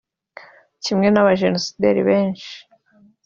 [0.83, 2.51] Kimwe n’abajenosideri benshi